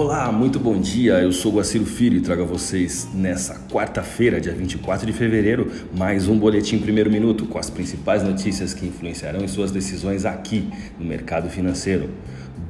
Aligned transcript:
Olá, 0.00 0.30
muito 0.30 0.60
bom 0.60 0.80
dia. 0.80 1.14
Eu 1.14 1.32
sou 1.32 1.54
Guaciro 1.54 1.84
Filho 1.84 2.18
e 2.18 2.20
trago 2.20 2.42
a 2.42 2.44
vocês 2.44 3.08
nessa 3.12 3.58
quarta-feira, 3.68 4.40
dia 4.40 4.54
24 4.54 5.04
de 5.04 5.12
fevereiro, 5.12 5.72
mais 5.92 6.28
um 6.28 6.38
boletim 6.38 6.78
primeiro 6.78 7.10
minuto 7.10 7.46
com 7.46 7.58
as 7.58 7.68
principais 7.68 8.22
notícias 8.22 8.72
que 8.72 8.86
influenciarão 8.86 9.40
em 9.40 9.48
suas 9.48 9.72
decisões 9.72 10.24
aqui 10.24 10.70
no 11.00 11.04
mercado 11.04 11.50
financeiro. 11.50 12.10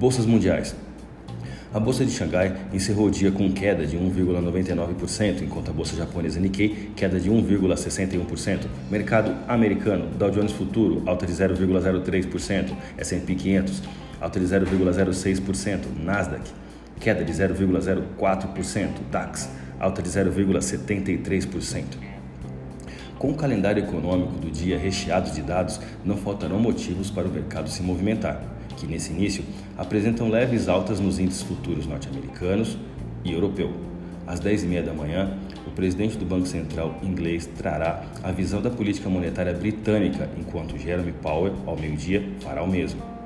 Bolsas 0.01 0.25
mundiais. 0.25 0.75
A 1.71 1.79
bolsa 1.79 2.03
de 2.03 2.13
Xangai 2.13 2.57
encerrou 2.73 3.09
o 3.09 3.11
dia 3.11 3.31
com 3.31 3.53
queda 3.53 3.87
de 3.87 3.99
1,99%, 3.99 5.43
enquanto 5.43 5.69
a 5.69 5.75
bolsa 5.75 5.95
japonesa 5.95 6.41
Nikkei 6.41 6.93
queda 6.97 7.21
de 7.21 7.31
1,61%. 7.31 8.61
Mercado 8.91 9.37
americano, 9.47 10.07
Dow 10.19 10.31
Jones 10.31 10.53
Futuro 10.53 11.03
alta 11.05 11.27
de 11.27 11.35
0,03%, 11.35 12.75
S&P 12.97 13.35
500 13.35 13.83
alta 14.19 14.41
de 14.41 14.47
0,06%, 14.47 15.81
Nasdaq 16.03 16.68
queda 16.99 17.25
de 17.25 17.33
0,04%, 17.33 18.89
DAX 19.11 19.49
alta 19.79 20.03
de 20.03 20.09
0,73%. 20.09 21.85
Com 23.19 23.31
o 23.31 23.35
calendário 23.35 23.83
econômico 23.83 24.35
do 24.35 24.51
dia 24.51 24.79
recheado 24.79 25.31
de 25.31 25.43
dados, 25.43 25.81
não 26.05 26.17
faltarão 26.17 26.59
motivos 26.59 27.11
para 27.11 27.27
o 27.27 27.31
mercado 27.31 27.69
se 27.69 27.83
movimentar, 27.83 28.43
que 28.77 28.87
nesse 28.87 29.13
início 29.13 29.45
apresentam 29.77 30.29
leves 30.29 30.69
altas 30.69 31.01
nos 31.01 31.19
índices 31.19 31.43
futuros 31.43 31.87
norte-americanos 31.87 32.79
e 33.25 33.33
europeu. 33.33 33.73
Às 34.27 34.41
10h30 34.41 34.85
da 34.85 34.93
manhã, 34.93 35.37
o 35.67 35.71
presidente 35.71 36.17
do 36.17 36.25
Banco 36.25 36.47
Central 36.47 36.99
inglês 37.03 37.47
trará 37.47 38.05
a 38.23 38.31
visão 38.31 38.61
da 38.61 38.71
política 38.71 39.09
monetária 39.09 39.53
britânica, 39.53 40.29
enquanto 40.39 40.79
Jeremy 40.79 41.13
Powell, 41.13 41.55
ao 41.67 41.77
meio-dia, 41.77 42.23
fará 42.41 42.63
o 42.63 42.69
mesmo. 42.69 43.18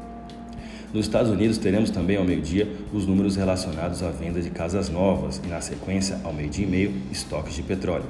Nos 0.93 1.07
Estados 1.07 1.31
Unidos, 1.31 1.57
teremos 1.57 1.89
também 1.89 2.19
ao 2.19 2.25
meio-dia 2.25 2.71
os 2.93 3.07
números 3.07 3.35
relacionados 3.35 4.03
à 4.03 4.11
venda 4.11 4.43
de 4.43 4.51
casas 4.51 4.91
novas 4.91 5.41
e, 5.43 5.49
na 5.49 5.59
sequência, 5.59 6.21
ao 6.23 6.35
meio-dia 6.35 6.67
e 6.67 6.69
meio, 6.69 6.93
estoques 7.11 7.55
de 7.55 7.63
petróleo. 7.63 8.05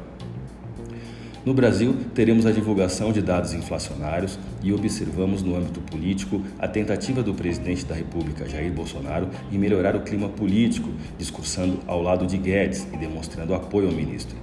No 1.47 1.55
Brasil, 1.55 1.95
teremos 2.13 2.45
a 2.45 2.51
divulgação 2.51 3.13
de 3.13 3.23
dados 3.23 3.53
inflacionários 3.53 4.37
e 4.65 4.73
observamos 4.73 5.43
no 5.43 5.55
âmbito 5.55 5.81
político 5.81 6.43
a 6.59 6.67
tentativa 6.67 7.23
do 7.23 7.33
presidente 7.33 7.85
da 7.85 7.95
República, 7.95 8.49
Jair 8.49 8.73
Bolsonaro, 8.73 9.29
em 9.53 9.59
melhorar 9.59 9.95
o 9.95 10.01
clima 10.01 10.29
político, 10.29 10.89
discursando 11.17 11.79
ao 11.87 12.03
lado 12.03 12.27
de 12.27 12.37
Guedes 12.37 12.87
e 12.93 12.97
demonstrando 12.97 13.55
apoio 13.55 13.89
ao 13.89 13.95
ministro. 13.95 14.37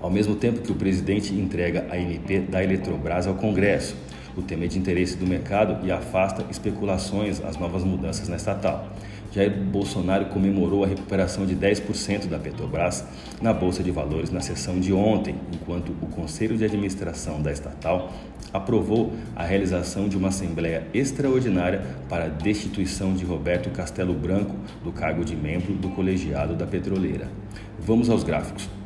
Ao 0.00 0.10
mesmo 0.10 0.34
tempo 0.34 0.62
que 0.62 0.72
o 0.72 0.76
presidente 0.76 1.32
entrega 1.32 1.86
a 1.90 1.96
MP 1.96 2.40
da 2.40 2.62
Eletrobras 2.62 3.28
ao 3.28 3.34
Congresso, 3.34 3.94
o 4.40 4.42
tema 4.42 4.64
é 4.64 4.68
de 4.68 4.78
interesse 4.78 5.16
do 5.16 5.26
mercado 5.26 5.86
e 5.86 5.92
afasta 5.92 6.44
especulações 6.50 7.40
às 7.44 7.56
novas 7.56 7.84
mudanças 7.84 8.28
na 8.28 8.36
estatal. 8.36 8.88
Jair 9.32 9.56
Bolsonaro 9.56 10.26
comemorou 10.26 10.82
a 10.82 10.88
recuperação 10.88 11.46
de 11.46 11.54
10% 11.54 12.26
da 12.26 12.38
Petrobras 12.38 13.04
na 13.40 13.52
Bolsa 13.52 13.80
de 13.80 13.90
Valores 13.92 14.30
na 14.30 14.40
sessão 14.40 14.80
de 14.80 14.92
ontem, 14.92 15.36
enquanto 15.52 15.90
o 16.02 16.06
Conselho 16.06 16.56
de 16.56 16.64
Administração 16.64 17.40
da 17.40 17.52
estatal 17.52 18.12
aprovou 18.52 19.12
a 19.36 19.44
realização 19.44 20.08
de 20.08 20.16
uma 20.16 20.28
assembleia 20.28 20.84
extraordinária 20.92 21.82
para 22.08 22.24
a 22.24 22.28
destituição 22.28 23.14
de 23.14 23.24
Roberto 23.24 23.70
Castelo 23.70 24.14
Branco 24.14 24.56
do 24.82 24.90
cargo 24.90 25.24
de 25.24 25.36
membro 25.36 25.74
do 25.74 25.90
colegiado 25.90 26.56
da 26.56 26.66
petroleira. 26.66 27.28
Vamos 27.78 28.10
aos 28.10 28.24
gráficos. 28.24 28.79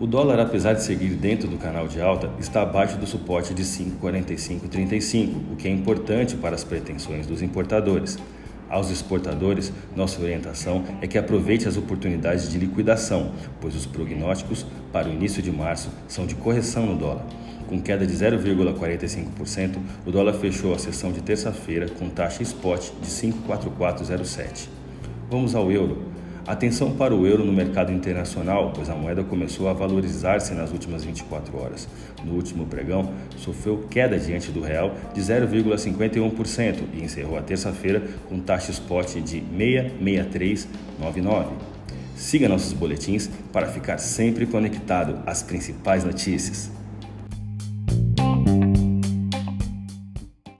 O 0.00 0.06
dólar, 0.06 0.38
apesar 0.38 0.74
de 0.74 0.84
seguir 0.84 1.10
dentro 1.16 1.48
do 1.48 1.56
canal 1.56 1.88
de 1.88 2.00
alta, 2.00 2.30
está 2.38 2.62
abaixo 2.62 2.96
do 2.98 3.04
suporte 3.04 3.52
de 3.52 3.64
5,4535, 3.64 5.52
o 5.52 5.56
que 5.56 5.66
é 5.66 5.70
importante 5.72 6.36
para 6.36 6.54
as 6.54 6.62
pretensões 6.62 7.26
dos 7.26 7.42
importadores. 7.42 8.16
Aos 8.70 8.90
exportadores, 8.90 9.72
nossa 9.96 10.22
orientação 10.22 10.84
é 11.02 11.08
que 11.08 11.18
aproveite 11.18 11.66
as 11.66 11.76
oportunidades 11.76 12.48
de 12.48 12.58
liquidação, 12.58 13.32
pois 13.60 13.74
os 13.74 13.86
prognósticos 13.86 14.64
para 14.92 15.08
o 15.08 15.12
início 15.12 15.42
de 15.42 15.50
março 15.50 15.90
são 16.06 16.26
de 16.26 16.36
correção 16.36 16.86
no 16.86 16.96
dólar. 16.96 17.26
Com 17.66 17.82
queda 17.82 18.06
de 18.06 18.14
0,45%, 18.14 19.78
o 20.06 20.12
dólar 20.12 20.34
fechou 20.34 20.72
a 20.74 20.78
sessão 20.78 21.10
de 21.10 21.22
terça-feira 21.22 21.88
com 21.88 22.08
taxa 22.08 22.44
spot 22.44 22.92
de 23.02 23.08
54407. 23.08 24.70
Vamos 25.28 25.56
ao 25.56 25.72
euro. 25.72 26.17
Atenção 26.48 26.92
para 26.92 27.14
o 27.14 27.26
euro 27.26 27.44
no 27.44 27.52
mercado 27.52 27.92
internacional, 27.92 28.72
pois 28.74 28.88
a 28.88 28.94
moeda 28.94 29.22
começou 29.22 29.68
a 29.68 29.74
valorizar-se 29.74 30.54
nas 30.54 30.72
últimas 30.72 31.04
24 31.04 31.54
horas. 31.58 31.86
No 32.24 32.32
último 32.32 32.64
pregão, 32.64 33.12
sofreu 33.36 33.86
queda 33.90 34.18
diante 34.18 34.50
do 34.50 34.62
real 34.62 34.94
de 35.12 35.20
0,51% 35.20 36.84
e 36.94 37.04
encerrou 37.04 37.36
a 37.36 37.42
terça-feira 37.42 38.02
com 38.30 38.40
taxa 38.40 38.70
spot 38.70 39.16
de 39.16 39.42
66399. 39.42 41.50
Siga 42.16 42.48
nossos 42.48 42.72
boletins 42.72 43.28
para 43.52 43.66
ficar 43.66 43.98
sempre 43.98 44.46
conectado 44.46 45.18
às 45.26 45.42
principais 45.42 46.02
notícias. 46.02 46.70